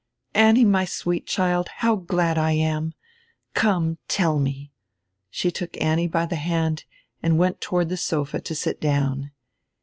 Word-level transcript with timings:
"Annie, 0.33 0.65
my 0.65 0.83
sweet 0.83 1.27
child, 1.27 1.69
how 1.75 1.95
glad 1.95 2.35
I 2.35 2.53
am! 2.53 2.95
Come, 3.53 3.99
tell 4.07 4.39
me." 4.39 4.71
She 5.29 5.51
took 5.51 5.79
Annie 5.79 6.07
by 6.07 6.25
die 6.25 6.37
hand 6.37 6.85
and 7.21 7.37
went 7.37 7.61
toward 7.61 7.89
die 7.89 7.93
sofa 7.97 8.41
to 8.41 8.55
sit 8.55 8.81
down. 8.81 9.29